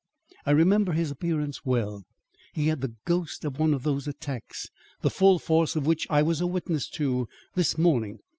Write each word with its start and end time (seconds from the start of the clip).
"I 0.47 0.51
remember 0.53 0.93
his 0.93 1.11
appearance 1.11 1.63
well. 1.63 2.05
He 2.53 2.69
had 2.69 2.81
the 2.81 2.95
ghost 3.05 3.45
of 3.45 3.59
one 3.59 3.71
of 3.71 3.83
those 3.83 4.07
attacks, 4.07 4.67
the 5.01 5.11
full 5.11 5.37
force 5.37 5.75
of 5.75 5.85
which 5.85 6.07
I 6.09 6.23
was 6.23 6.41
a 6.41 6.47
witness 6.47 6.89
to 6.93 7.29
this 7.53 7.77
morning. 7.77 8.17